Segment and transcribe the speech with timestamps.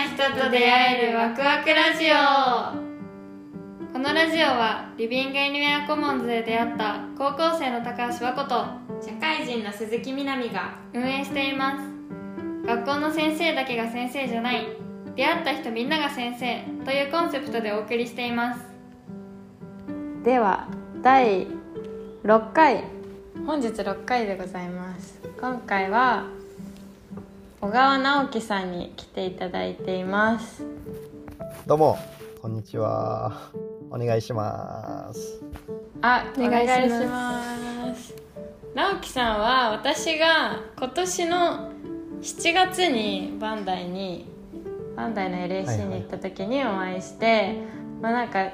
[0.00, 2.14] な人と出会えるワクワクラジオ。
[3.92, 8.64] このラジオはリビングエニウェアコモンズで出会った高校生の高橋和子と
[9.06, 12.66] 社会人の鈴木みなみが運営しています。
[12.66, 14.68] 学校の先生だけが先生じゃない。
[15.16, 16.64] 出会った人みんなが先生。
[16.86, 18.64] というコンセプトでお送りしています。
[20.24, 20.66] では
[21.02, 21.46] 第
[22.24, 22.84] 6回。
[23.44, 25.20] 本日6回でございます。
[25.38, 26.24] 今回は
[27.62, 30.64] 小川直樹さんに来ていただいています。
[31.66, 31.98] どうも
[32.40, 33.50] こんにちは。
[33.90, 35.42] お願いします。
[36.00, 36.88] あおお願いします。
[36.88, 38.14] 願いします
[38.74, 41.70] 直樹さんは私が今年の
[42.22, 44.24] 7月にバンダイに
[44.96, 47.58] バンダイの LAC に行った時にお会いして、
[48.00, 48.52] まあなんか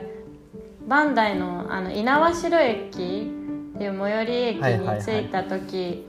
[0.88, 6.04] バンダイのあの猪苗代駅っていう最寄り駅に着いた時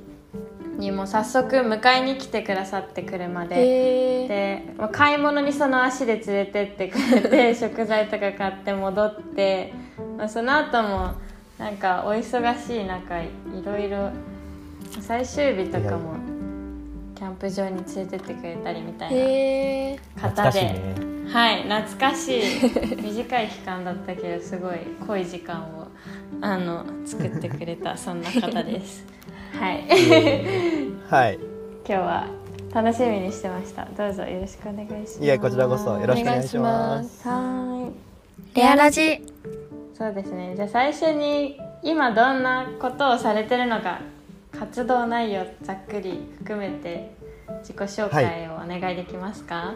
[0.78, 3.56] にもう早速迎えに来てくださって車で。
[3.56, 9.74] へでまあ買い物にその足で連れてってくれて 食材とか買って戻って、
[10.18, 11.12] まあ、その後も
[11.58, 13.30] なんかお忙しい中い
[13.66, 14.12] ろいろ
[15.02, 16.16] 最終日とかも
[17.16, 20.96] キャンプ場に連れてってくれたりみたいな方で、ね。
[21.28, 22.42] はい懐かしい。
[23.02, 25.88] 短い期間だったけどすごい濃い時間を
[26.42, 29.17] あの作ってくれたそんな方です
[29.54, 29.86] はい。
[31.10, 31.36] はい。
[31.36, 32.28] 今日は
[32.74, 33.86] 楽しみにしてました。
[33.86, 35.24] どうぞよろしくお願いします。
[35.24, 37.28] いやこちらこそよろしくお願いします。
[37.28, 37.94] はーい
[38.56, 39.24] レアラジ。
[39.94, 40.54] そうですね。
[40.56, 44.02] じゃあ最初に今どんなことをされてるのか
[44.52, 47.16] 活動内容ざっくり含めて
[47.62, 49.76] 自己紹介をお願いできますか、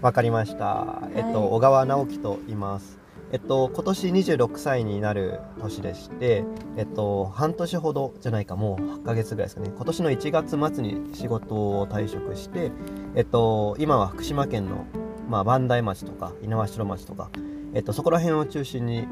[0.00, 1.02] わかりました。
[1.14, 1.50] えっと、はい。
[1.50, 3.01] 小川直樹と言います
[3.32, 6.44] えっと今年26歳になる年でして
[6.76, 9.72] えっと半年ほどじゃないかもう8ヶ月ぐらいですかね。
[9.74, 12.70] 今年の1月末に仕事を退職して
[13.14, 14.86] えっと今は福島県の
[15.28, 17.30] まあ磐梯町とか猪苗代町とか
[17.72, 19.06] えっとそこら辺を中心に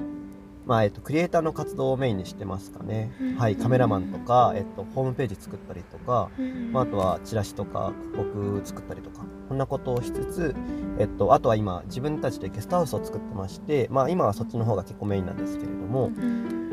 [0.71, 6.31] まあえっと、クリエイターの活動をメインにしてますかね、はい、カメラマンとか、えっと、ホームページ作ったりとか、
[6.71, 10.55] まあ、あとはチラシとか広告作ったりとかこんなことをしつつ、
[11.01, 16.13] えっと、あとは今自分たちでゲストハウスを作ってまして、まあ、今はそっちの方が結構メインなんですけれども、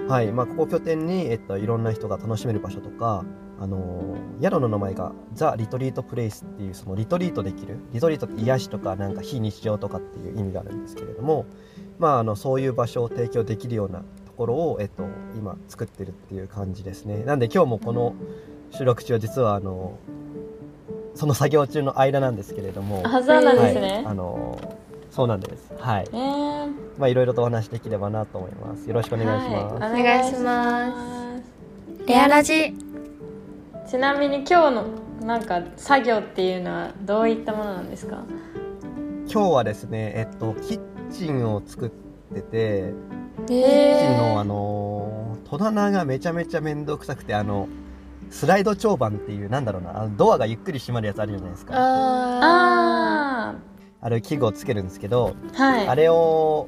[0.08, 3.26] はいまあ、ここを拠点に、えっと、いろんな人が楽しめる場所とか、
[3.60, 11.48] あのー宿の名前がザ・リトリート・プレイスっていうそのリトリートできるリトリートって癒しとかなんか非日常とかっていう意味があるんですけれども、
[12.00, 14.06] まあ、あのそういう場所を提供できるようなと
[14.38, 15.04] ころを、えっと、
[15.36, 17.24] 今作ってるっていう感じですね。
[17.26, 18.14] なんで今日もこの
[18.72, 19.98] 収録中は実はあの
[21.16, 24.78] その作業中の間なんですけれどもあそうなんですはい、ね、あの
[25.10, 25.74] そうなんです。
[25.80, 26.08] はい。
[26.12, 26.48] えー
[27.00, 28.88] まあいろいろとお話できればなと思います。
[28.88, 32.08] よろしくお願いします、はい、お願いします。
[32.08, 32.74] レアラジ。
[33.86, 34.84] すちなみに今日の
[35.24, 38.24] なんか作業っていうのはどういったものなんですか？
[39.32, 41.90] 今日はですねえっとキッチンを作っ
[42.34, 42.94] てて
[43.48, 47.68] キッえチンのあの戸棚がめちゃめちゃ面倒くさくてあの
[48.30, 51.74] スライド長板っていうなんだろうなあのドアがゆっくり閉まるやつあるじゃないですか。
[51.76, 51.80] あ
[53.52, 53.56] あ
[54.02, 55.88] あれ器具をつけるんですけど、あはい。
[55.88, 56.68] あれを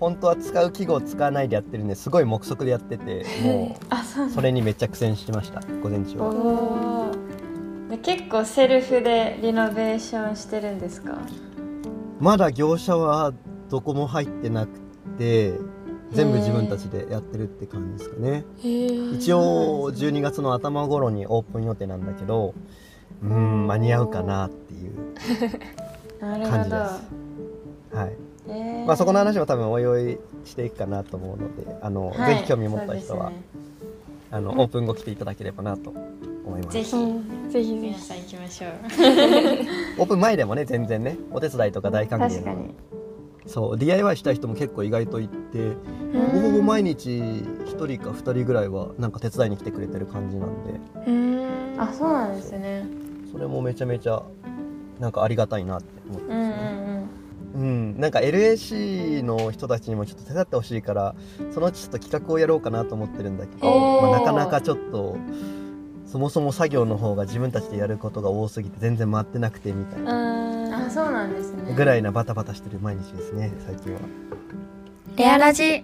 [0.00, 4.26] 本当は使う器具を使わないでやってるんですごい目測でやっててもあそう。
[4.26, 6.18] うそれにめっちゃ苦戦してました午前中。
[6.18, 7.12] は
[8.02, 11.18] 結構セルフでリノベーションしてるんですか？
[12.20, 13.32] まだ業者は
[13.72, 14.78] どこも入ってなく
[15.16, 15.54] て
[16.10, 18.44] 全部自分たちでやってるって感じですかね。
[18.62, 19.16] ー。
[19.16, 22.52] 一応12月の頭頃にオープン予定なんだけど
[23.22, 24.92] うーん間に合うかなっていう
[26.20, 27.96] 感じです。
[27.96, 28.12] はい。
[28.48, 28.84] えー。
[28.84, 32.34] まあそこの話も多分おいおいしていくかなと思うのであの、はい。
[32.34, 33.36] ぜひ興味持った人は、ね。
[34.30, 35.94] あのオープン後来ていただければなと
[36.44, 36.74] 思います。
[36.74, 36.94] ぜひ。
[36.94, 37.50] うん。
[37.50, 37.80] ぜひぜひ。
[37.80, 38.70] 皆さん行きましょう。
[39.98, 42.74] オープン前でもね全然ねお手伝いとか大歓迎確かに
[43.46, 45.72] そう DIY したい人も結構意外といて
[46.32, 50.80] ほぼほぼ毎日1人か2人ぐらいはなんか手伝いに来てくれてる感じなんで。
[51.06, 51.42] うん
[51.78, 52.86] あそうなんですね。
[53.32, 54.22] それもめちゃめちゃ
[55.00, 56.92] なんかありがたいなって思ってうんうんますね
[57.54, 61.14] うん、なんか LAC の人たちにもちょっと手伝ってほしいから
[61.52, 65.18] そのうちちょっと企画をやろうかなと思ってるんだけど、まあ、なかなかちょっと
[66.06, 70.51] そもそも作業の方が自分たちでやることが多すぎて全然回ってなくてみたいな
[70.92, 71.74] そうなんですね。
[71.74, 74.00] ぐらいなバタバタしてる毎日ですね最近は。
[75.16, 75.82] レアラジ。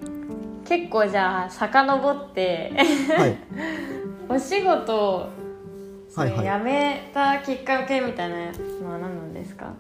[0.67, 2.73] 結構じゃあ遡って。
[3.17, 3.37] はい、
[4.29, 5.27] お仕事を
[6.11, 6.59] それはいはい。
[6.59, 9.73] 辞めたきっかけみたいなのは何なんですか、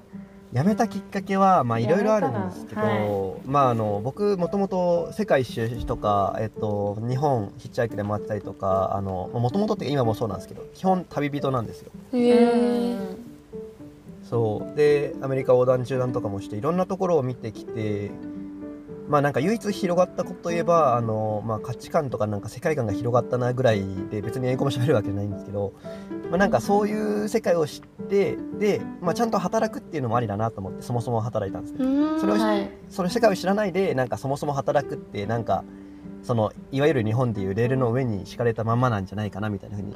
[0.53, 11.91] 辞めたきっかけはまあいろいろあるんですけど、辞めたらまああの僕もともと世界一周とか、えっと、日本ヒッチハイクで回ってたりとかもともとって今もそうなんですけど基本旅人なんですよ。
[14.29, 14.77] そう。
[14.77, 18.11] でアメリカ横断中断とかもしていろんなところを見てきて
[19.09, 25.73] まあなんか唯一広がったことといえばあの、まあ、価値観とかなんか世界観が広がったなぐらいで別に英語も喋るわけじゃないんですけど、
[26.31, 31.79] まあ、なんかそういう世界を知ってで、まあ、ちゃんと働くっていうのもありだなと思ってそもそも働いたんですね。
[32.21, 32.71] それを、はい。
[32.91, 35.65] その世界を知らないでなんかそもそも働くってなんか
[36.23, 39.95] そのいわゆる日本でいうレールの上に敷かれたまんまなんじゃないかなみたいな風に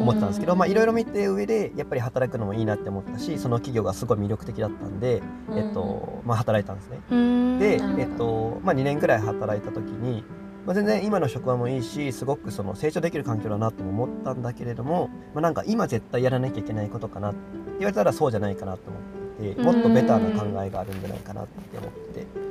[0.00, 5.22] 思思ってたんですけどまあいろいろ見て上でやっぱり働くのもいいなって思ったしその企業がすごい魅力的だったんで、
[5.54, 7.58] えっとまあ、働いたんですね。
[7.58, 10.24] で、えっとまあ、2年くらい働いた時に、
[10.64, 17.38] まあ、全然今の職場もいいしすごくその成長できる環境だなとも思ったんだけれども、まあ、なんか今絶対やらなきゃいけないことかなって
[17.78, 22.26] 言われたらそうじゃないかなと思っていてもっとベターな考えがあるんじゃないかなって思って。
[22.40, 22.45] うん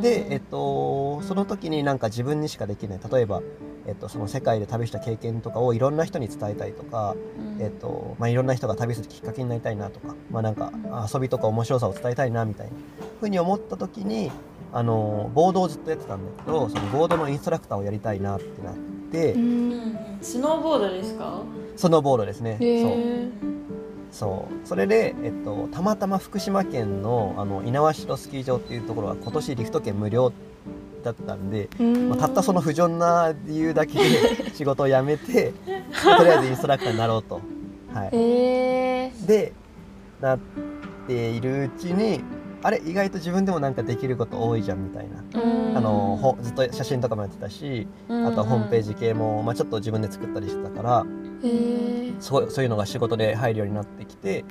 [0.00, 3.00] で、えっと、その時になんか自分にしかできない。
[3.12, 3.42] 例えば、
[3.86, 7.62] えっと、その世界で旅した経験とかをいろんな人に伝えたいとか、うん。
[7.62, 10.72] えっとまあ、いろんな人が旅するきっかけになりたいなとか,、まあ、なんか
[11.12, 12.72] 遊びとか面白さを伝えたいなみたいな
[13.20, 14.30] ふうに思った時に
[14.72, 18.74] あのボードをずっとやってたんだけどそのボードのインストラクターをやりたいなってなっ
[19.12, 21.42] て、うんスノーボードですか？
[21.76, 22.56] そのボードですね。
[22.60, 22.68] そう。
[22.68, 23.28] へ
[24.12, 24.68] そう。
[24.68, 30.32] それで、えっと、たまたま福島県のあの猪苗代スキー場っていうところは今年リフト券無料
[31.02, 35.52] だったんで、まあ、たったその不純な理由だけで 仕事を辞めて
[36.18, 37.40] とりあえずインストラクターになろうと。
[37.92, 39.52] はい、えで
[40.20, 40.38] なっ
[41.06, 42.22] ているうちに
[42.64, 45.76] あれ意外と自分でもなんかできること多いじゃんみたいな、うん。
[45.76, 51.06] あのほずっと写真とかもやってたし、あとはホームページ系も、まあ、ちょっと自分で作ったりしてたから
[51.44, 54.44] えすごいそういうのが仕事で入るようになってきて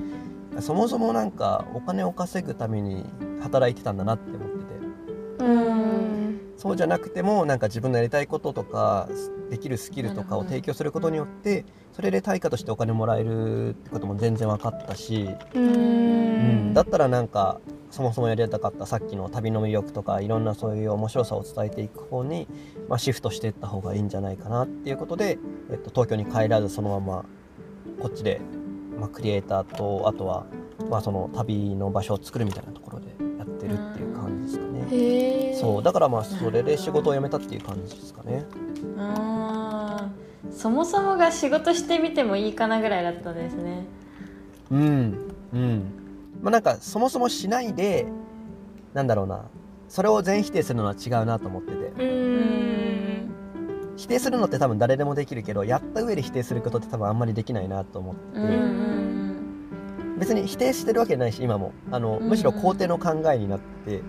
[0.60, 3.06] そもそもなんかお金を稼ぐために
[3.42, 5.46] 働いてたんだなって思ってて。
[5.46, 6.02] うん。
[6.58, 9.10] そうじゃなくてもなんか自分のやりたいこととか
[9.50, 16.74] できるスキルとかを提供することによってそれで対価としてお金もらえるってことも全然分かったし、ううんん。
[16.76, 17.60] だったらなんか
[17.92, 22.48] そもそもやりたかったさっきの旅の魅力とかいろんなそういう面白さを伝えていく方に、
[22.88, 25.38] まあ、シフトしていった方がいいんじゃないかなっていうことで、
[25.70, 27.26] えっと、東京に帰らずそのまま
[28.00, 28.42] こっちで、
[28.98, 30.46] まあ、クリエイターとあとは、
[30.90, 33.08] まあ、その旅の場所を作るみたいなところで
[33.38, 35.58] やってるっていう感じですかね。
[35.60, 38.46] そうだからまあそれで仕事を辞めたっていう感じですかね。
[40.52, 43.86] そもそもが仕事してみてもいいかなぐらいだったんですね
[44.70, 46.01] うんうん
[46.42, 48.08] まあなんかそもそもしないで
[48.94, 49.46] なんだろうな。
[49.88, 52.04] それを全否定するのは違うなと思ってて。
[52.04, 53.32] うん。
[53.98, 58.22] 否定するのって多分誰でもできるけどやった上で否定することって多分あんまりできないなと思って
[60.18, 61.74] 別に否定してるわけないし今も。
[61.92, 64.02] あのうんむしろ肯定の考えになって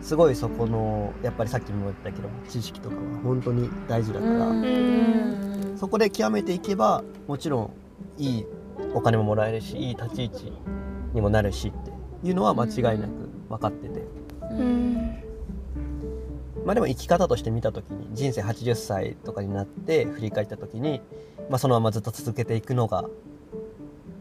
[0.00, 4.52] すごいそこのやっぱりさっきも言ったけど知識とかは本当に大事だから、
[5.78, 7.70] そこで極めていけばもちろん
[8.18, 8.46] いい
[8.94, 10.52] お金ももらえるしいい立ち位置
[11.12, 11.92] にもなるしって
[12.26, 13.10] いうのは間違いなく
[13.48, 14.02] 分かってて、
[14.50, 15.22] うん。
[16.64, 21.00] まあでも生き方として見た時に人生80歳とかになって振り返った時に、
[21.50, 23.04] まあ、そのままずっと続けていくのが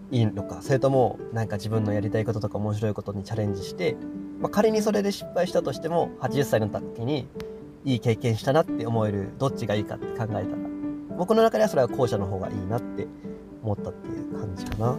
[0.10, 0.62] いいのか。
[0.62, 3.96] それともなんか自分のやりたいこととか面白いことにチャレンジして、
[4.40, 7.28] まあ、仮にそれで失敗したとしても80歳の時に
[7.86, 10.46] いい経験したなって思えるどっちがいいかって考えたら
[11.18, 13.08] 僕の中ではそれは後者の方がいいなって
[13.64, 14.98] 思ったっていう感じかな。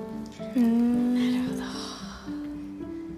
[0.57, 1.61] うん。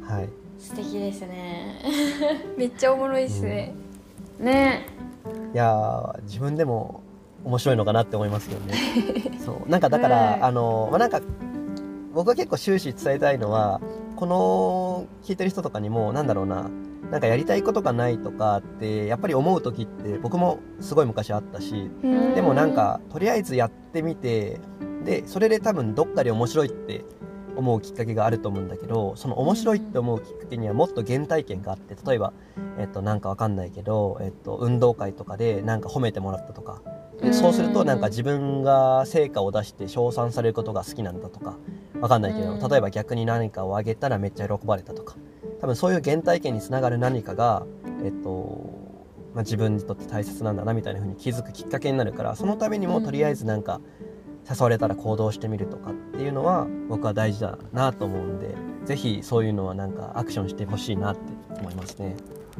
[0.02, 0.28] はい、
[0.58, 1.80] 素敵ですね。
[2.56, 3.74] めっちゃおもろいっすね。
[4.38, 4.86] ね。
[5.52, 7.00] いやー自分でも
[7.44, 8.74] 面白いのかなって思いますけどね。
[9.44, 9.68] そう。
[9.68, 11.20] なんかだから、はいあのまあなんか
[12.14, 13.80] 僕は結構終始伝えたいのは
[14.16, 16.70] この聞いてる人とかにもなんだろうな。
[17.10, 22.34] なんかやりたいことがないとかってやっぱり思う時って僕もすごい昔あったしうん。
[22.34, 24.58] でもなんかとりあえずやってみて
[25.04, 27.04] でそれで多分どっかで面白いって
[27.56, 32.32] 思うきっかけがあると思うんだけどその面白いって思うきっかけにはもっと原体験があって例えば、
[32.78, 36.82] えっと、なんかわかんないけど、えっと、運動会とかでなんか褒めてもらったとか。
[37.20, 41.56] でそうするとなんか自分が成果を出して称賛されることが好きなんだとか。
[42.00, 42.58] わかんないけうん。
[42.58, 45.14] ど例えば逆に何かをあげたらめっちゃ喜ばれたとか。
[45.60, 47.64] 多分そういう原体験につながる何かが、
[48.02, 48.84] えっと
[49.32, 53.80] まあ、自分にとって大切なんだなみたいな風に気づくきっかけになるからそのためにもとりあえずなんか
[54.48, 61.20] 誘われたら行動してみるとかっていうのは僕は大事だなと思うんでぜひそういうのはなんかアクションしてほしいなって
[61.60, 62.14] 思いますね、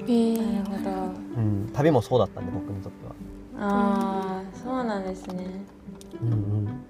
[0.07, 0.91] へえなるほど。
[1.37, 3.15] うん、旅もそうだったんで僕にとっては。
[3.59, 5.47] ああそうなんですね。
[6.23, 6.85] うんうん。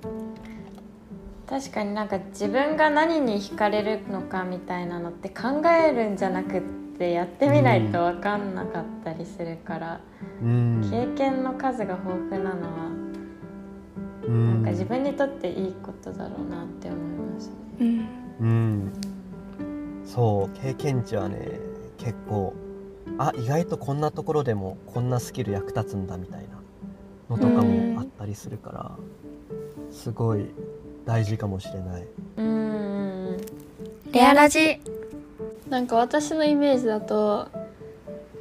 [1.46, 6.62] 確かになんか自分が何に惹かれるのかみたいなのって考えるんじゃなくっ
[6.98, 10.00] てやってみないと分かんなかったりするから、
[10.42, 10.88] うん。
[10.90, 13.13] 経験の数が豊富なのはうん
[14.28, 17.54] なんか自分にとっていいことだろうなって思いますね。
[18.40, 18.46] うん。
[18.46, 18.92] うん
[20.04, 21.58] そう経験値はね
[21.98, 22.54] 結構
[23.18, 26.60] あ意外とこんなところでもこんなスキル役立つんだみたいな
[27.30, 28.96] のとかもあったりするから
[29.90, 30.46] すごい
[31.04, 32.06] 大事かもしれない。
[32.36, 32.50] うんう
[33.32, 33.36] ん。
[34.12, 34.80] レアラジ。
[35.68, 37.48] なんか私のイメージだと、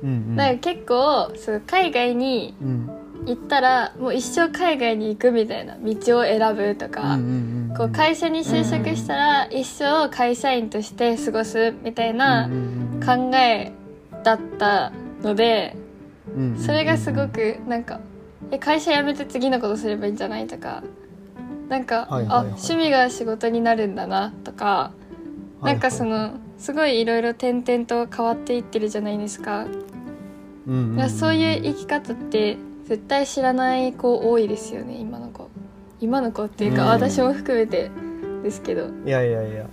[0.02, 0.36] うんうん。
[0.36, 7.18] なんか結構そう海外にうん行ったらもう一生海外に行くみたいな道を選ぶとか、
[7.78, 12.50] こう会社に就職したら一生会社員として過ごすみたいな
[13.06, 13.72] 考え
[14.24, 15.76] だったので
[16.58, 18.00] それがすごくなんか
[18.52, 20.84] え会社辞めて次のことすればいいんじゃないとか
[21.70, 24.92] なんか、あ趣味が仕事になるんだなとか
[25.62, 29.66] なんかそのすごいいろいろ点々と変わっていってるじゃないですか。
[30.68, 31.10] うんうん。
[31.10, 35.50] そういう生き方って絶対知らない子多いですよね今の子。
[36.00, 36.90] 今の子っていうか、うん。
[36.90, 37.90] 私も含めて
[38.44, 38.90] ですけど。
[39.06, 39.68] いやいやいや。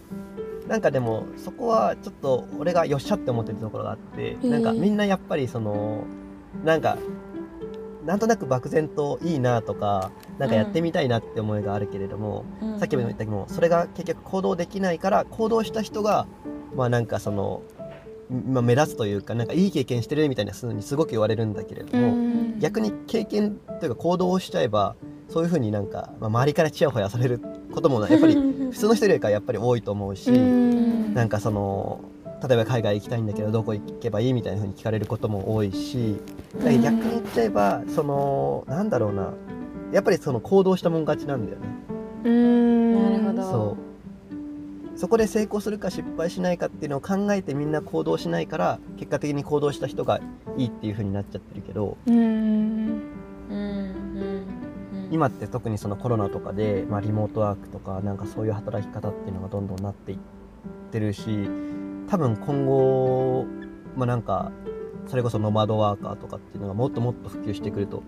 [0.68, 6.04] なんかでもそこはちょっと俺がよっしゃって思ってるところがあって、うんなんかみんなやっぱりその
[6.64, 6.96] なんか
[8.06, 12.44] なんとなく漠然といいなとかなんかやってみたいなって思いがあるけれども、
[12.78, 16.26] さっきも言ったけどもそれが結局行動できないから行動した人が
[16.76, 17.62] まあなんかその、
[18.30, 22.14] まあ、目立つというかなんかいい経験してるみたいな風にすごく言われるんだけれども、
[22.60, 24.94] 逆に経験というか行動をしちゃえば
[25.28, 27.40] そういう風になんか、まあ、周りからちやほやされる
[27.72, 28.34] こともやっぱり
[28.70, 31.14] 普通の人よりかはやっぱり多いと思うし、うん。
[31.14, 32.00] なんかその
[32.46, 36.16] 例えば海外行きたいんだけどどこ行けばいいみたいな風に聞かれることも多いし
[36.56, 39.32] だから逆に言っちゃえばそのなんだろうな。
[39.92, 41.66] やっぱりその行動したもん勝ちなんだよね。
[42.24, 42.94] うん。
[42.94, 43.42] なるほど。
[43.42, 43.89] そう
[45.00, 50.20] そこで成功するか失敗しないかっていうのを考えてみんな行動しないから結果的に行動した人が
[50.58, 51.96] いいっていう風になっちゃってるけど
[55.10, 60.18] 今って特にそのコロナとかで、まあ、リモートワークとかなんかそういう働き方っていうのがどんどんなっていっ
[60.92, 61.48] てるし
[62.06, 63.46] 多分今後、
[63.96, 64.52] まあ、なんか
[65.06, 68.02] それこそノマドワーカーとかっていうのがもっともっと普及してくると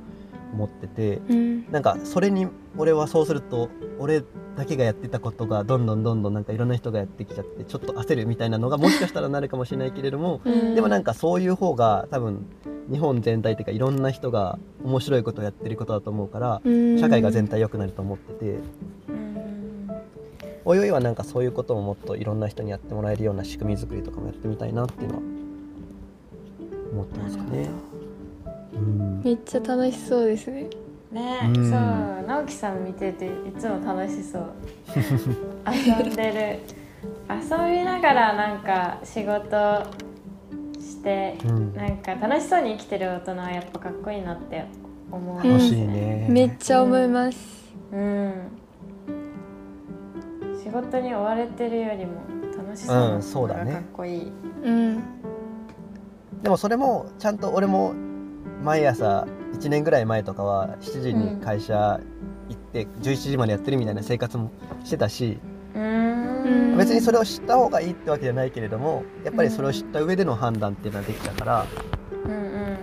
[0.53, 1.71] 思っててうん。
[1.71, 3.69] なんかそれに俺はそうすると
[3.99, 4.23] 俺
[4.57, 10.75] だけがやってたことがどんどんどんどんなんかいろんな人がやってきちゃってちょっと焦るみたいなのがもしかしたらなるかもしれないけれどもうん。
[10.75, 12.47] でもなんかそういう方が多分
[12.91, 16.99] 日本全体っていうかいろんな人が面白いことをやってることだと思うからうん。
[16.99, 18.59] 社会が全体良くなると思ってて
[19.09, 19.91] うん。
[20.65, 25.23] おいおいはなんかそういうことももっといろんな人にやってもらえるような仕組み作りとかもやってみたいなっていうのは
[26.93, 27.69] 思ってますかね。
[28.73, 29.23] うん。
[29.25, 30.69] めっちゃ楽しそうですね。
[31.11, 31.71] ねうん。
[31.71, 34.53] そう直樹さん見てていつも楽しそう。
[35.71, 36.83] 遊んでる。
[37.29, 39.83] 遊びながらなんか仕事
[40.81, 41.75] してうん。
[41.75, 44.65] なんか楽しそうに生きてる大人はやっぱかっこいいなって
[45.11, 45.37] 思う。
[45.37, 45.43] うん。
[45.43, 46.27] 楽しいね。
[46.29, 47.39] めっちゃ思います。
[47.93, 48.33] うん。
[50.63, 52.13] 仕事に追われてるよりも
[52.57, 53.73] 楽しそううなんそうだね。
[53.73, 54.33] かっこいい、
[54.65, 55.03] うん。
[56.43, 57.93] でもそれもちゃんと俺も
[58.63, 62.01] 毎朝1年ぐらい前とかは7時に会社
[62.49, 64.51] 行って11時までやってるみたいな生活も
[64.85, 65.39] してたし
[65.75, 66.77] うーん。
[66.77, 71.67] 別にそれを知った方がいいってわけじゃないけれどもやっぱりそれを知った上での判断っていうのはできたから。
[72.25, 72.79] うんうん。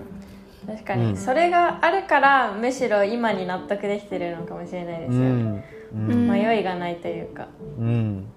[0.68, 1.18] 確かに、うん。
[1.18, 5.56] それがあるからむしろ今に納得できてるのかもしれないですよ、うん。
[5.56, 6.30] ううんん。
[6.30, 7.48] 迷いがないというか。
[7.80, 8.28] うん。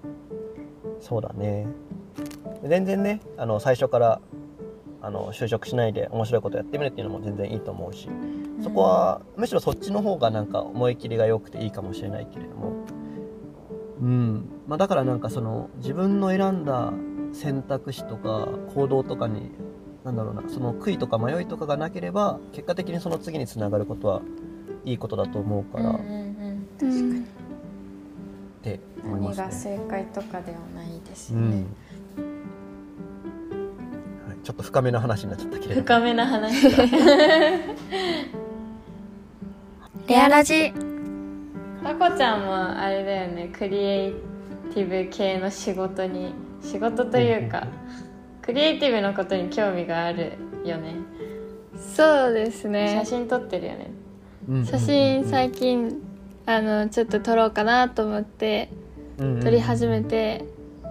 [0.99, 1.67] そうだね。
[2.63, 4.21] 全然ねあの最初から
[5.03, 8.07] あの就職しないで面白いことやってみるっていうのも全然いいと思うし
[8.63, 12.73] そこはむしろそっちの方がなんか思い切りが良くていいかもしれないけれども。
[14.01, 14.49] うん。
[14.67, 16.93] まあだからなんかその自分の選んだ
[17.33, 19.51] 選択肢とか行動とかに
[20.05, 24.21] なんだろうなその悔いとか迷いとかがなければ結果的にその次につながることは
[24.85, 26.67] いいことだと思うから、っうんうんうん。
[26.79, 27.43] 確かに。
[28.63, 29.51] て思いま何が。
[29.51, 31.51] 正解とかではないですよね、うん。
[31.51, 31.65] はい、
[34.43, 36.67] ちょっと深めの話になっちゃったけれど深めな話。
[40.07, 40.73] レアラジ。
[41.81, 43.49] タコちゃんもあれだよね。
[43.57, 44.13] クリエイ
[44.73, 47.67] ティブ系の仕事に仕事というか
[48.41, 50.33] クリエイティブのことに興味がある
[50.65, 50.95] よね。
[51.95, 52.99] そうですね。
[52.99, 53.91] 写真撮ってるよね。
[54.49, 56.01] うん写真最近
[56.45, 58.69] あのちょっと撮ろうかなと思って
[59.17, 60.43] 撮り始めて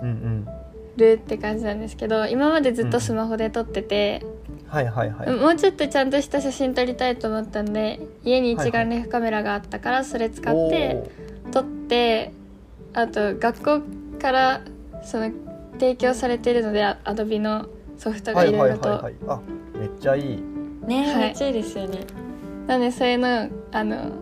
[0.02, 0.49] うんうん
[0.97, 4.25] るって感じなんですけど今までずっとスマホで撮ってて、
[4.69, 11.11] はいはいはい、もうちょっとちゃんとした写真撮りたいと思ったんで家に一眼レフカメラがあったからそれ使って
[11.51, 12.33] 撮って
[12.93, 14.61] あと学校から
[15.03, 15.31] その
[15.75, 18.71] 提供されてるのでアドビのソフトがおーはいいはい。
[18.71, 18.89] ろいろと。
[18.89, 19.41] はいはいあ
[19.79, 20.43] めっちゃいい。
[20.87, 21.17] ね、はい。
[21.17, 22.01] めっちゃいいですよね。
[22.67, 24.13] なのでそういうのあの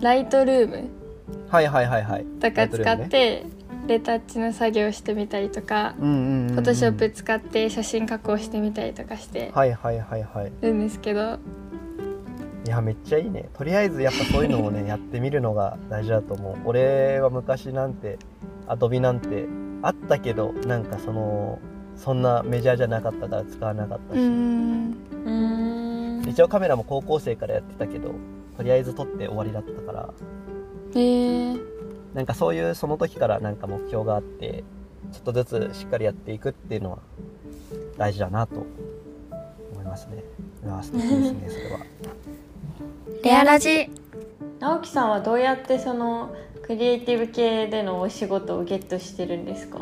[0.00, 0.88] ライトルーム
[1.48, 2.24] はいはいはいはい。
[2.40, 3.46] とか使って、
[3.86, 6.54] レタッチの作業してみたりとかうんうんうんうん。
[6.54, 10.52] フォトショップ使って写真加工してみたりとかしてはいはいはいはい。
[10.60, 11.38] るんですけど。
[12.64, 13.48] いやめっちゃいいね。
[13.54, 16.56] とりあえずやっぱそういうのをねやってみるのが大事だと思う。
[16.64, 18.18] 俺は昔なんて
[18.68, 19.46] アドビなんて
[19.82, 21.58] あったけどなんかその
[21.96, 24.20] そんなメジャーじゃなかったから使わなかったうし、
[26.30, 28.12] 一応カメラも高校生からやってたけど
[28.56, 30.08] とりあえず撮って終わりだったから。
[30.94, 31.58] えー、
[32.14, 34.64] なんかそういうその時からなんか目標があって
[35.12, 36.98] ちょっとずつしっかりやっていくっていうのは
[37.96, 38.66] 大事だなと
[39.72, 40.22] 思いますね。
[40.64, 41.80] いや素敵ですね それは。
[43.24, 43.90] レアラジ。
[44.60, 49.78] 直樹さんはどうやってそのクリエイティブ系でのお仕事をゲットしてるんですか？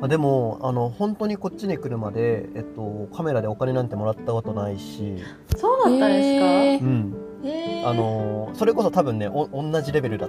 [0.00, 5.16] まあでもあの本当にこっちに来るまで、えっと、カメラでお金なんてもらったことないし、
[5.56, 7.88] そうだったんですか、えうん、へー。
[7.88, 10.26] あのそれこそ多分ねお同じレベルだ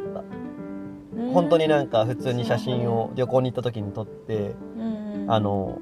[1.34, 4.56] 本当になんか普通に写真を旅行に行った時に撮って
[5.28, 5.80] あの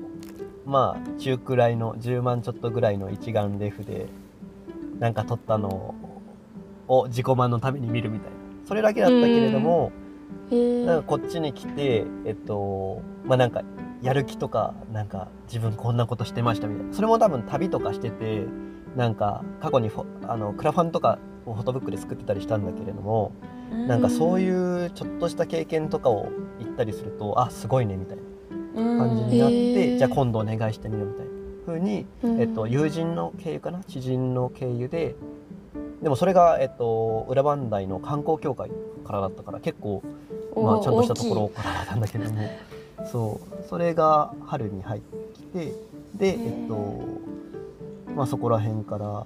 [0.66, 4.08] まあ中くらいの10万ちょっとぐらいの一眼レフで
[5.00, 5.96] なんか撮ったの
[6.88, 8.38] を自己満のために見るみたいな。
[8.66, 9.92] それだけだったけれども、
[10.52, 10.86] えー。
[10.86, 13.64] なんかこっちに来てえっとまあなんか
[14.02, 16.94] やる気とかなんか自分こんなことしてましたみたいな。
[16.94, 18.46] それも多分旅とかしてて
[18.96, 19.90] なんか過去に
[20.28, 23.32] あのクラファンとかをフォトブックで作ってたりしたんだけれども
[23.88, 28.18] なんかそういうちょっとした経験とかを言ったりするとあすごいねみたい
[28.76, 31.32] な感じになって、じゃあ今度お願いしてみようみたいな
[31.66, 32.42] 風に、うん。
[32.42, 33.84] えっと、友人の経由かな？
[33.84, 35.16] 知人の経由で
[36.02, 38.70] でもそれが、えっと、裏磐梯の観光協会
[39.06, 40.04] からだったから結構、
[40.56, 42.40] まあ、おちゃんとしたとこ大ろからだったんだけども。
[43.12, 43.68] そう。
[43.68, 45.74] それが春に入ってきて
[46.16, 47.04] で、えっと
[48.16, 49.26] まあ、そこら辺から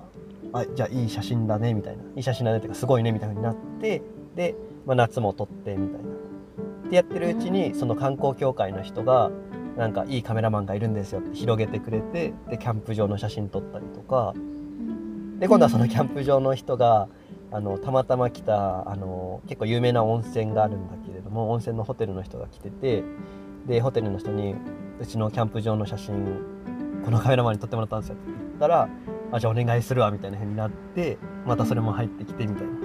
[0.53, 2.03] あじゃあいい写真だねみたいな。
[2.15, 4.01] いい写真だねっていうかすごいねみたいになって
[4.35, 6.09] で、まあ、夏も撮ってみたいな。
[6.87, 9.31] ってやってるうちにその観光協会の人が
[9.77, 14.33] なんかいいカメラマンがいるんですよって広げてくれてでキャンプ場の写真撮ったりとか。
[15.39, 17.07] で今度はそのキャンプ場の人が
[17.51, 23.03] あのたまたま来たあの結構有名な温泉があるんだけれども温泉のホテルの人が来てて
[23.65, 24.53] でホテルの人に
[24.99, 26.37] うちのキャンプ場の写真
[27.03, 28.87] このカメラマンに撮ってもらったんですよって言ったら
[29.31, 31.17] あじゃあお願いするわみたいな風になって
[31.47, 32.80] またそれも入ってきてみたいな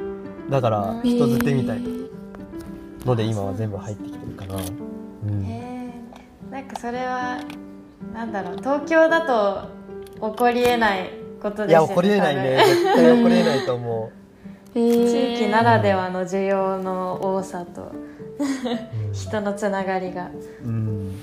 [0.50, 1.88] だから人づてみたいな。
[3.04, 4.56] ので今は全部入ってきてるかな。
[4.56, 5.42] うん。
[6.50, 7.38] なんかそれは
[8.12, 8.56] なんだろう。
[8.56, 9.68] 東京だと
[10.14, 12.62] 起こりえないことですよねいや起こりえないね。
[12.66, 14.10] 絶対起こりえないと思
[14.74, 15.06] え多分ー。
[15.06, 17.92] 地域ならではの需要の多さとう、
[19.12, 20.30] 人のつながりが、
[20.64, 21.16] うん、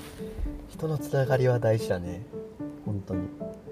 [0.70, 2.24] 人のつながりは大事だね。
[2.86, 3.20] 本当に。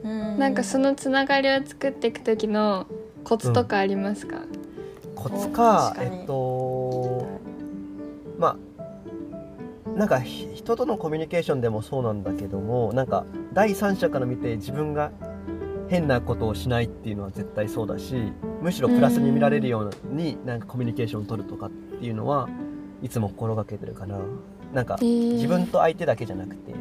[0.04, 0.38] うん。
[0.38, 2.86] なんかそのつながりを作っていく時の
[3.24, 4.42] コツとかありますか、
[5.14, 7.26] コツかえっと
[8.38, 8.72] まあ
[9.96, 15.12] なんかひ人とのコミュニケーションでもそうなんだけどもなんか第三者から見て自分が
[15.88, 22.48] 変なことをしないっていうのは絶対そうだしむしろプラスに見られるようになんかコミュニケーションを取るとかっていうのは
[23.02, 24.18] いつも心がけてるかな
[24.72, 25.34] なんかえー。
[25.34, 26.72] 自分と相手だけじゃなくて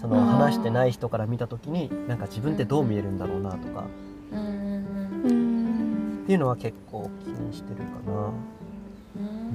[0.00, 3.84] その話してない人から見た時になんか自分ってどう見えるんだろうなとか
[6.22, 8.32] っていうのは結構気にしてるかな。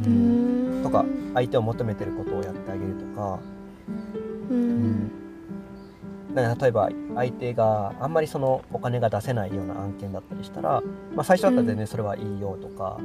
[0.06, 0.82] うん。
[0.84, 3.40] とか相手を求めてることをやってあげるとか、
[4.50, 5.10] ううん。
[6.32, 10.84] ん、だ例えば相手があんまりそのお金が出せないような案件だったりしたら、
[11.16, 13.00] まあ、最初だったら全然それはいいよとか、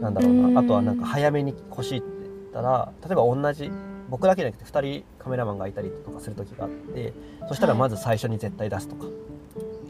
[0.00, 0.54] なんだろううん。
[0.54, 3.70] なあとはなんか早めに欲しいって言ったら例えば同じ
[4.10, 7.12] 僕だけじゃなくて2人カメラマンがいたりとかする時があって
[7.48, 9.06] そしたらまず最初に絶対出すとか、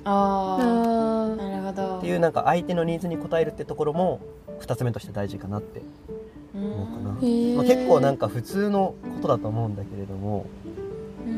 [0.08, 1.98] ああなるほど。
[1.98, 4.20] っていうなんか相手のニーズに応えるってところも
[4.60, 5.82] 2つ目として大事かなって
[6.54, 7.10] 思うかな。
[7.10, 7.20] まあ、
[7.64, 10.46] 結構なんか普通のことだと思うんだけれども、
[11.26, 11.32] うん。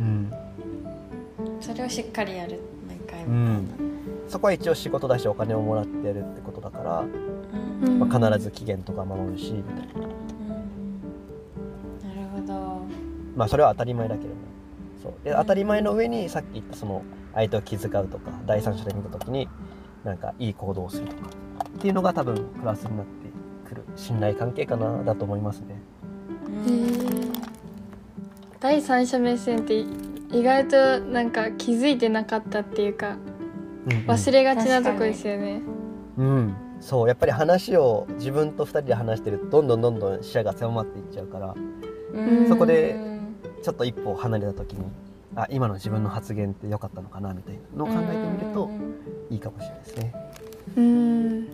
[0.00, 0.32] うん、
[1.60, 3.68] それをしっかりやる毎回うみん、
[4.28, 7.92] そこは一応仕事だしお金をもらってやるってことだから、たいなうん。
[7.92, 9.92] うんまあ、必ず期限とか守るしみたいな。
[9.94, 10.10] うん。
[12.02, 12.82] なるほど。
[13.36, 14.34] まあそれは当たり前だけども
[15.00, 15.12] そう。
[15.24, 17.04] で当たり前の上にさっき言ったその
[17.36, 19.48] 相手を気遣うとか第三者で見た時に
[20.04, 21.30] なんかいい行動をするとか
[21.64, 25.76] っていうのが多分プラスになってくる信頼関係かなだと思いますね。
[28.58, 29.84] 第三者目線って
[30.32, 33.16] 意外となんか気づいてなかったっていうか
[33.86, 35.60] うんうん忘れがちなとこですよね。
[36.16, 41.54] うん、そうやっぱり話を自分と2人で話してるとどんどんどんどん視野が狭まっていっちゃうから
[42.14, 42.96] うんそこで
[43.62, 44.86] ちょっと一歩離れた時に
[45.36, 48.70] あ今の自分の発言って良かったのかなみたいなのを考えてみると
[49.28, 50.14] いいかもしれないですね。
[50.76, 51.42] うん。
[51.42, 51.46] へ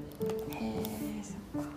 [0.60, 0.84] え
[1.22, 1.68] そっか。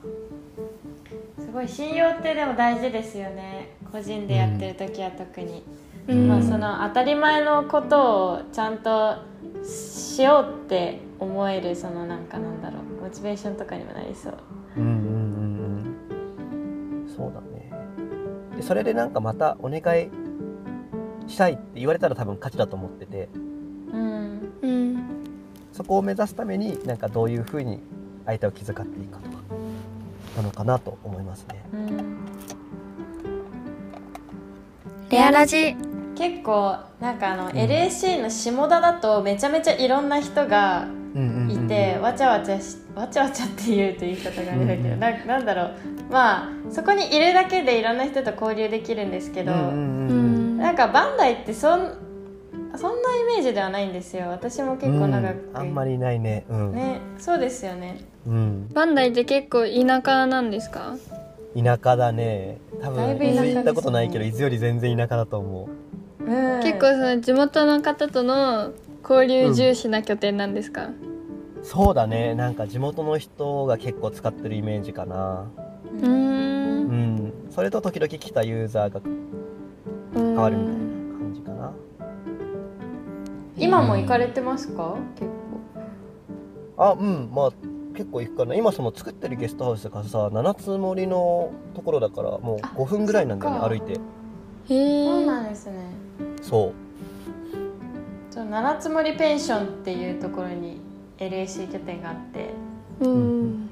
[1.40, 3.76] すごい信用ってでも大事ですよね。
[3.92, 5.64] 個人でやってる時は特に、
[6.08, 6.28] うん。
[6.28, 9.16] まあ、その当たり前のことをちゃんと
[9.64, 12.84] しようって思えるそのなんかなんだろう。
[13.02, 14.38] モチベーションとかにもなりそう。
[14.78, 14.96] うんうんうん
[17.04, 17.10] うん。
[17.10, 17.72] そうだね。
[18.58, 20.12] でそれでなんかまたお願い
[21.28, 23.30] したいって言われたら多分勝ちだと思ってて。
[23.92, 24.54] うん。
[24.62, 25.04] うん。
[25.74, 27.80] そこを目指すためになんかどういうふうに
[28.26, 29.38] 相手を気遣っていいかとか
[30.38, 31.66] なのかなと思いますね。
[31.74, 32.18] うん。
[35.10, 35.76] レアラジ。
[36.16, 40.88] 結構なんかあの LAC の下田だとめちゃめちゃいろんな人が
[41.50, 45.76] いてわちゃわちゃしわちゃわちゃって言うと言い方があれだけど、うんななんだろう。
[46.10, 50.35] まあそこにいるだけでいろんな人と交流できるんですけど、うんうんうん
[50.66, 51.80] なんかバンダイってそん
[52.76, 54.30] そんなイメージではないんですよ。
[54.30, 56.44] 私も結構長く、うんあんまりないね。
[56.50, 58.00] うん、ねそうですよね。
[58.26, 60.96] うん、バンダイって結構田舎なんですか？
[61.56, 62.58] 田舎だね。
[62.82, 65.70] 多分伊豆行ったことないけど伊豆より全然田舎だと思
[66.20, 66.24] う。
[66.24, 66.64] うん。
[66.64, 68.74] 結構その地元の方との
[69.08, 70.90] 交流重視な拠点なんですか、
[71.62, 72.34] そうだね。
[72.34, 75.46] なんか地元の人が結構使ってるイメージかな。
[76.02, 76.12] うーん。
[76.12, 77.34] うん。
[77.52, 79.00] それと時々来たユーザーが
[80.16, 80.80] 変わるみたいな
[81.20, 81.72] 感じかな。
[83.58, 84.98] 今も行かれてますか？
[85.16, 85.30] 結
[86.78, 87.30] あうん。
[87.34, 87.52] まあ
[87.96, 88.56] 結構行くかな。
[88.56, 93.94] 今その作ってるゲストハウスがさ七つ森のところだからもうあ5分ぐらいなんだよね歩いて。
[93.94, 94.02] へ構
[94.68, 95.74] そうえなんですね。
[96.42, 96.74] そう。
[98.38, 100.82] 七つ森ペンションっていうところに
[101.18, 102.50] LAC 拠点があって。
[103.00, 103.70] うん。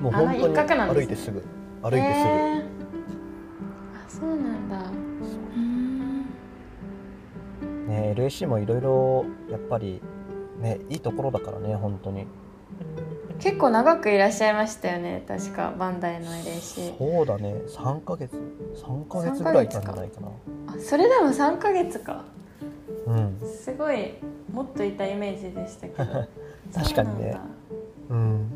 [0.00, 0.98] もう本当に角なんです。
[1.00, 1.42] ね歩いてすぐ。
[1.82, 2.24] 歩いてす
[3.01, 3.01] ぐ、
[4.22, 4.78] そうなんだ。
[5.56, 5.60] う。
[5.60, 6.20] ん。
[7.88, 10.00] ね LAC もいろいろやっぱり
[10.60, 12.26] ねいいところだからね本当に。
[13.40, 17.54] 結構長くいらっしゃいましたよね確かバンダイの LAC そうだね。
[17.66, 18.30] 3ヶ月。
[18.76, 20.28] 3ヶ月ぐらいいたんじゃないかな。
[20.68, 22.22] あそれでも3ヶ月か。
[23.08, 23.36] うん。
[23.44, 24.12] すごい
[24.52, 26.26] もっといたイメージでしたけど。
[26.72, 27.36] 確かにね。
[28.10, 28.46] うん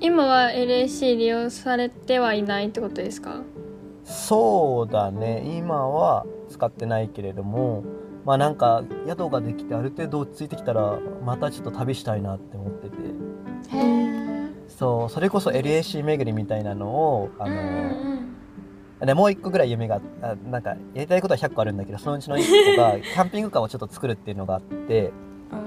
[0.00, 3.42] 今は LAC 利用されてはいないってことですか？
[4.08, 5.42] そうだね。
[5.56, 7.84] 今は使ってないけれども
[8.24, 12.96] まあなんか宿ができてある程度落ち着いてきたらまたちょっと旅したいなって思ってて。
[13.76, 14.18] へえ
[14.68, 17.62] そうそれこそ LAC 巡りみたいなのをあうんの、
[19.00, 19.06] うん。
[19.06, 25.12] でもう一個ぐらい夢があなんかやりたいことは100個あるんだけどそのうちの1個が キャンピングカーをちょっと作るっていうのがあって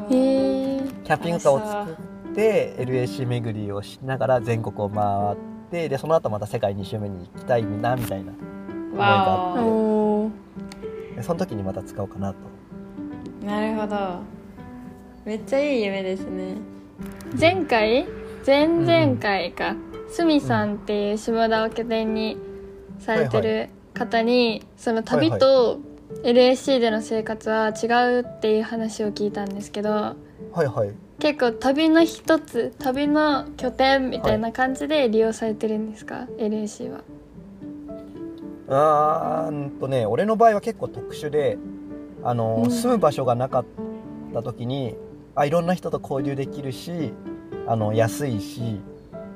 [0.10, 1.92] キャンピングカーを作
[2.32, 5.38] って LAC 巡りをしながら全国を回っ
[5.72, 8.34] てでその後また世界2周目に行きたいなみたいな
[8.96, 10.32] わおおお。
[11.16, 12.38] でその時にまた使おうかなと。
[13.46, 14.20] なるほど。
[15.26, 16.58] めっちゃいい夢ですね。
[17.40, 18.06] 前回？
[18.46, 19.76] 前々回か。
[20.10, 22.38] すみさんっていう下田を拠点に
[23.00, 25.80] されてる方にその旅と
[26.24, 27.88] LAC での生活は違
[28.20, 30.16] うっていう話を聞いたんですけど
[30.54, 30.94] はいはい。
[31.20, 37.02] 結構旅の一つ旅の拠点みたいな感じで利用されてるんですか、LAC は。
[38.68, 41.58] あーんとね俺の場合は結構特殊で
[42.24, 42.72] あの、うん。
[42.72, 43.66] 住む場所がなかっ
[44.34, 44.96] た時に
[45.36, 47.14] あいろんな人と交流できるし
[47.68, 48.80] あの安いし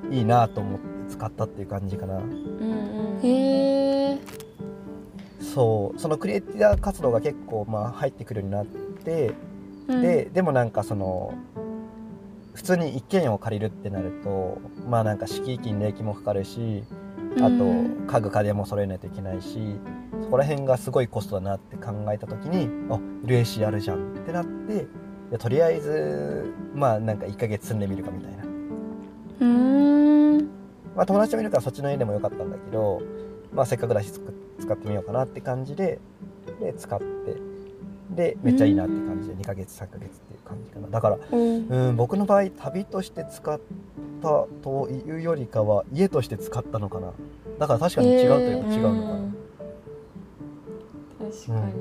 [0.09, 2.17] いいなと思って使ったっていう感じかな。
[2.17, 3.19] うんうん。
[3.21, 4.17] へえ
[5.39, 5.99] そう。
[5.99, 9.33] そのクリエイティブ活動が結構まあ入ってくるようになって、
[9.87, 10.01] うん。
[10.01, 11.33] ででもなんかその
[12.53, 16.83] 普通に一軒家を借りるってなるとまあなんか敷金礼金もかかるし
[17.37, 19.77] あとうん家具家電も揃えないといけないし
[20.21, 24.87] そこら辺がすごいコストだなって考えた時にあ LAC あるじゃんってなって
[25.31, 28.45] でとりあえずまあなんか1ヶ月住んでみるかみたいな、
[30.95, 33.01] まあ、友達もいるからそっちの家でもよかったんだけど、
[33.51, 35.99] まあ、せっかくだしつく使ってみようかなって感じで
[36.61, 37.05] で使って
[38.15, 40.87] でめっちゃいいなって感じで2ヶ月3ヶ月っていう感じかな。
[40.87, 41.67] だからうん。
[41.67, 43.59] うん僕の場合旅として使っ
[44.21, 47.11] たというよりかは家として使ったのかな。
[47.59, 49.35] だから確かに違うといえば違うのかな、ん。
[51.31, 51.73] 確かに、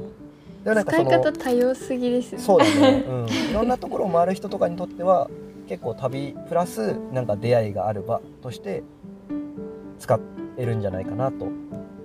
[0.64, 2.38] でもなんかその使い方多様すぎですね。
[2.38, 5.28] そうだね、うん、 いろんなところを回る人とかにとっては
[5.68, 8.82] 結構旅プラスなんか出会いがある場として
[9.98, 10.18] 使
[10.56, 11.46] えるんじゃないかなと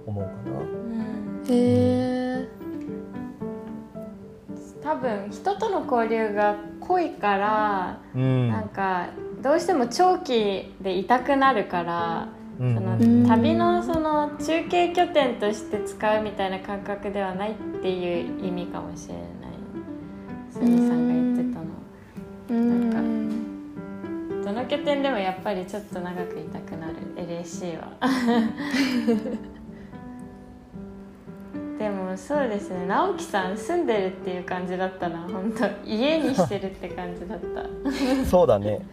[0.05, 0.59] 思うかな。
[0.59, 1.43] うん。
[1.47, 2.28] へえ
[4.89, 8.49] 多分人との交流が濃いから、うん。
[8.49, 12.28] なんかどうしても長期でいたくなるから、
[12.60, 13.28] うんそのうん。
[13.28, 19.25] 旅のその中継拠点として使うみたいな感覚ではないっていう意味かもしれない。
[20.52, 21.65] スミさんが言ってたの。
[22.49, 22.89] うん。
[22.89, 24.43] なん。
[24.43, 26.95] どの拠点でもやっぱりちょっと長くいたくなる。
[27.15, 27.91] 嬉しいわ
[29.06, 29.58] で
[32.09, 32.85] もそうですね。
[32.87, 35.19] 直樹さん住んでるっていう感じだったな。
[35.19, 35.65] 本当。
[35.87, 37.65] 家にしてるって感じだった。
[38.25, 38.85] そうだね。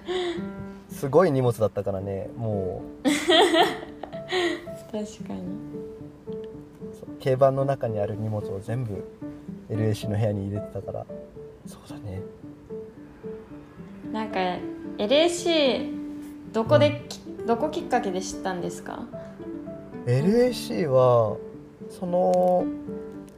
[0.88, 2.29] すごい荷物だったからね。
[2.37, 3.09] もう。
[3.09, 5.09] 確かに。
[6.92, 7.09] そう。
[7.22, 9.05] 軽バンの中にある荷物を全部
[9.70, 11.07] LAC の部屋に入れてたから。
[11.66, 12.20] そうだね。
[14.12, 14.38] なんか
[14.98, 15.90] LAC
[16.52, 19.05] どこでき、どこきっかけで知ったんですか
[20.07, 21.37] ？LAC は
[21.90, 22.66] その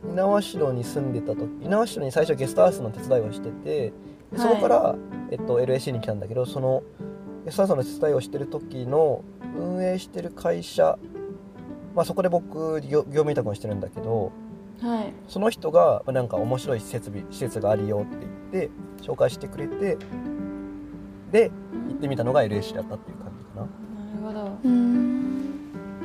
[0.05, 3.93] 猪苗代に住んでた時猪苗代に最初ゲストハウスの手伝いをしてて
[4.33, 4.95] でそこから、
[5.31, 6.83] えっと、LAC に来たんだけどその
[7.45, 9.25] ゲストハウスの手伝いをしてる時の
[9.57, 10.99] 運営してる会社、
[11.95, 14.33] まあ、そこで僕業業務委託をしてるんだけど
[14.81, 15.13] はい。
[15.27, 18.71] その人がまあなんか面白い設備施設があるよって言って
[19.03, 19.97] 紹介してくれて
[21.33, 21.51] で
[21.89, 23.61] 行ってみたのが LAC だったっていう感じか
[24.23, 24.31] な。
[24.31, 24.59] なるほど。
[24.65, 25.49] うん。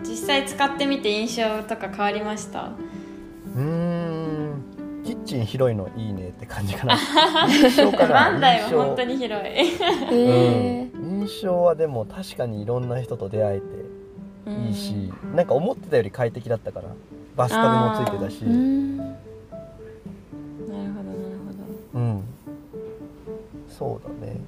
[0.03, 2.71] 実際使ってみて印象とか変わりました？
[3.55, 4.63] うーん。
[5.03, 6.95] キッチン広いのいいねって感じかな。
[7.47, 9.47] 印象かなバンダイは本当に広い。
[10.11, 13.65] えうん、印象はでも確かにいろんな人と出会えて
[14.49, 16.87] いいし、なんか思ってたより快適だったから
[17.35, 18.43] バスタブもついてたし。
[18.43, 18.97] ーうん。
[18.97, 19.17] なる
[20.69, 20.93] ほどなる
[21.93, 22.23] うん。
[23.67, 24.39] そうだね、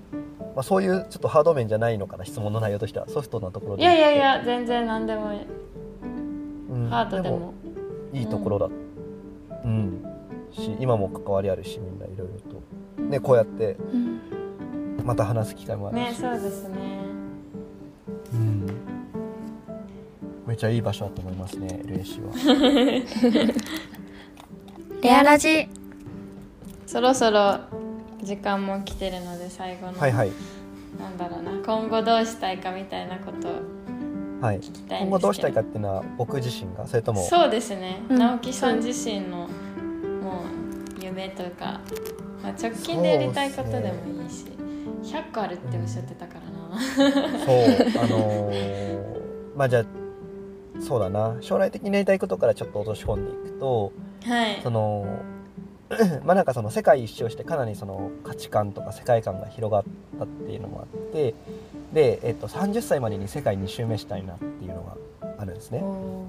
[0.56, 3.08] まあ、そういうちょっとハード面じゃないのかな質問の内容としては。
[3.10, 5.39] ソフトなところでほどいやいやいや全然何でもいい。
[6.72, 6.89] うん。
[6.89, 7.54] ハードでも。
[8.13, 8.85] いいところだうん、
[10.51, 12.62] し今も関わりあるしみんないろいろと。
[13.04, 14.21] ねこうやってうん
[15.04, 16.78] また話す機会もあるし、ねそうですね。
[18.34, 18.65] うん。
[20.47, 22.34] めっちゃいい場所だと思いますね LAC は。
[25.01, 25.67] レアラジ。
[26.88, 27.60] そろそろ
[28.23, 30.32] 時間も来てるので最後の、はいはい。
[30.99, 31.51] なんだろうな。
[31.63, 33.47] 今後どうしたいかみたいなこと。
[33.49, 33.51] を
[34.41, 34.62] はい。
[34.89, 36.88] 今後どうしたいかっていうのは僕自身が？
[36.88, 37.21] それとも？
[37.21, 38.17] そうですね、うん。
[38.17, 39.47] 直樹さん自身の
[41.15, 41.80] 夢とか、
[42.43, 44.45] まあ、直近でやりたいことでもいいし、
[45.13, 49.15] 100個あるっておっしゃってたからな、そうあのー
[49.56, 49.86] まあじゃあ
[50.82, 51.38] そうだな。
[51.39, 53.93] 将来的にやりたいことからちょっと落とし込んでいくと
[54.25, 54.60] はい。
[54.62, 55.06] その
[56.24, 59.84] まあなんかその世界一周してかなりその価値観とか世界観が広がっ
[60.17, 61.36] たっていうのもあって
[61.93, 64.98] で、えっと、30歳までに世界2周目したいなっていうのが
[65.38, 65.84] あるんですね。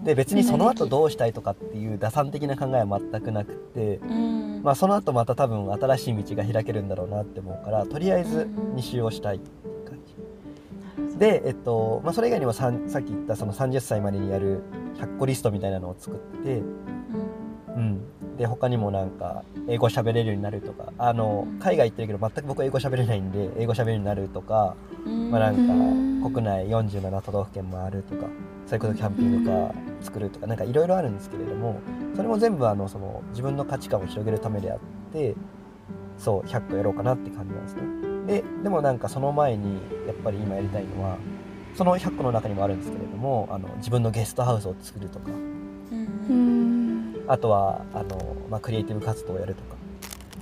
[0.04, 4.62] で別にその後どうしたいとかっていう打算的な考えは全くなくて、うん。
[4.62, 9.98] まあ、その後また多分新しい道が開けるんだろうなって思うからとりあえず2周をしたいっていう感
[11.12, 11.18] じ。
[11.18, 14.62] で、えっとまあ、それ以外にもさんさっき言ったその30歳までにやる
[14.96, 16.62] 100個リストみたいなのを作って、
[17.76, 18.00] うん、
[18.36, 25.30] で他にもなんか英語喋れるようになるとかあの海外行ってるけど全く僕英語喋れないんで英語喋れるようになるとか、うん。
[25.30, 28.26] まあ、なんうんか国内47都道府県回るとか
[28.66, 31.80] それこそキャンピングカー作るとかなんかいろいろあるんですけれども
[32.14, 34.78] それも全部あのその自分の価値観を広げるためであっ
[35.12, 35.34] て
[36.18, 37.82] そう100個やろうかなって感じなんですね。
[38.26, 39.74] ででもなんかその前に
[40.06, 41.16] やっぱり今やりたいのは
[41.74, 45.30] その100個の中にもあるんですけれどもあの自分のゲストハウスを作るとか。
[45.30, 46.26] うん。
[46.28, 46.75] うん
[47.28, 49.76] あとはあの、まあ、クリエイティブ活動をやるとか。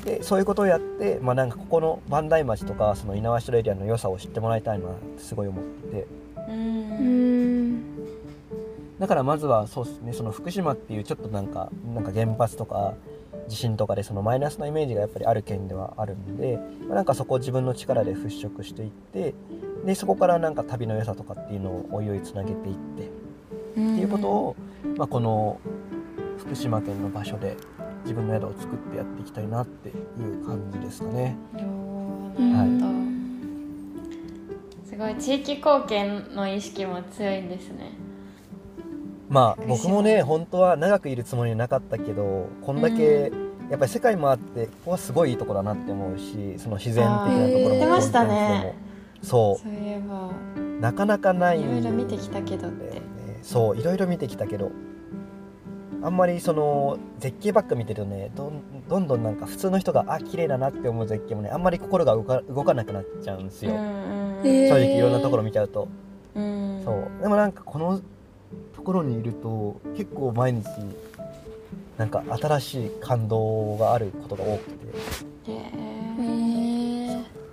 [0.04, 5.84] でそういうことをやって、まあ、なんかここの磐梯町とかその猪苗代エリアの良さを知ってもらいたいなってすごい思って。
[5.84, 6.06] て
[8.98, 12.94] だからまずはそうですねその福島っていうちょっとなんかなんか原発とか
[13.48, 19.34] 地震とかでそのマイナスなイメージがやっぱりある県ではあるんで、まあなんかそこを自分の力で払拭していって
[19.84, 24.56] でそこからなんか旅の良さとかっていうのをおいおいつなげていってっていうことを、
[24.96, 25.60] まあ、この
[26.46, 27.56] 福島県の場所で
[28.02, 31.36] 自分の宿を作ってやっていきたいなっていう感じですかね。
[31.54, 32.94] おーなるほど
[34.88, 37.92] すごい地域貢献の意識も強いんですね。
[39.28, 43.32] まあ僕もね本当は長くいるつもりはなかったけどこんだけ
[43.70, 48.74] やっぱり世界もあってここはすごいいいところだなって思うしその自然的なところもあー言ってましたね。
[49.22, 50.28] そそういえば。
[50.28, 53.02] うなかなかないいろいろ見てきたけどって。
[53.42, 54.72] そういろいろ見てきたけど
[56.04, 64.68] あんまりその絶景ばっか見てるとねどんどんどんなんか普通の人があ綺麗だなって思う絶景もねあんまり心が動か動かなくなっちゃうんですよ、うんうんえー。
[64.68, 65.88] 正直いろんなところ見ちゃうと、
[66.34, 66.82] うん。
[66.84, 67.22] そう。
[67.22, 68.02] でもなんかこの
[68.76, 70.66] ところにいると結構毎日
[71.96, 74.84] なんか新しい感動があることが多くて。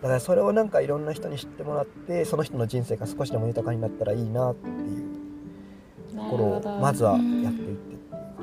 [0.02, 7.22] だからそれをなんかいろんな人に知ってもらってその人の人生が少しでも豊かになったらいいなっていうところをまずはやっ
[7.54, 7.91] ていって。
[7.91, 7.91] っていう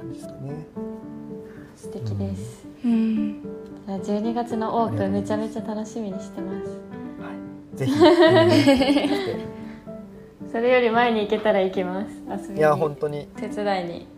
[0.09, 0.67] 感じですかね。
[1.77, 3.43] 素敵です、うん。
[3.87, 7.77] 12月のオープンめちゃめちゃ楽しみにしてます。
[7.77, 9.37] ぜひ、見に来て
[10.51, 12.09] それより前に行けたら行きます。
[12.29, 12.59] 遊びに。
[12.59, 13.29] いや本当に。
[13.37, 14.09] 手伝いに。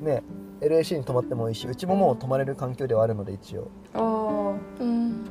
[0.00, 0.22] ね
[0.60, 3.70] LAC に泊まってもいいしうちももう泊まれる環境ではあるので一応。
[3.94, 5.24] おおうん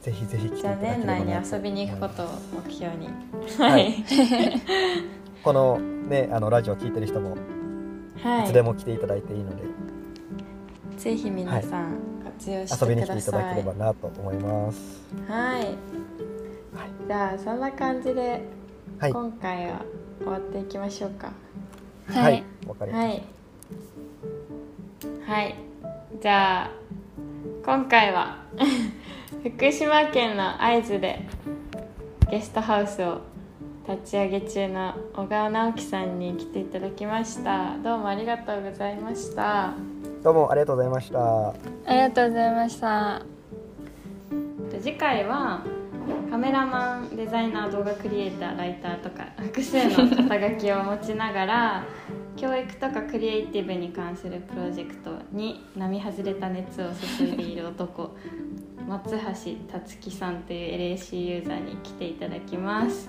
[0.00, 2.28] ぜひぜひ来ていじゃあただければ年内に遊びに行くことを
[2.64, 3.08] 目標に。
[3.58, 4.04] ははいい
[5.44, 7.36] このねあのラジオ聞いてる人も
[8.22, 8.44] はい。
[8.44, 9.62] いつでも来ていただいていいので、
[10.96, 15.02] ぜひ皆さん活用して遊びに来くださいていただければなと思います。
[15.28, 15.76] はい。
[17.06, 18.42] じゃあそんな感じで
[18.98, 19.12] はい。
[19.12, 19.82] 今回は
[20.18, 21.32] 終わっていきましょうか。
[22.08, 22.42] はい。
[22.66, 23.22] わかりましはい。
[25.26, 25.56] はい。
[26.22, 26.70] じゃあ
[27.64, 28.38] 今回は
[29.44, 31.26] 福島県の会津で
[32.30, 33.20] ゲストハウスを
[33.86, 37.76] 立ち上げ中の小川直樹さんに来ていただきました。
[37.84, 39.42] どうもありがとうございました。
[39.42, 39.74] た
[40.22, 41.48] どうもありがとうございました。
[41.48, 41.54] あ
[41.90, 43.22] りがとうございました。
[44.80, 45.62] 次回は
[46.30, 51.84] カメラマンデザイナー動画クリエイターライターとか複数の肩書きを持ちながら
[52.36, 56.86] 教育とかクリエイティブに関するプロジェクトに並外れた熱を
[57.18, 58.16] 注いでいる男
[58.88, 59.18] 松橋
[59.70, 63.08] 達樹さんという LAC ユーザーに来ていただきます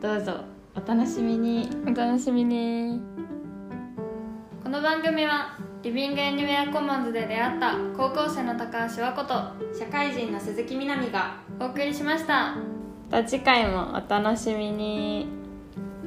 [0.00, 0.32] どうぞ
[0.74, 1.68] お楽しみに。
[1.86, 2.98] お楽しみに。
[4.62, 9.34] この番組はリビングエニウェアコモンズで出会った高校生の高橋和子と
[9.78, 12.56] 社会人の鈴木みなみがお送りしました。
[13.26, 15.28] 次回もお楽しみに。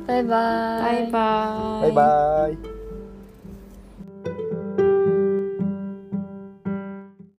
[0.08, 0.82] バイバイ。
[0.82, 2.73] バイバーバイバイ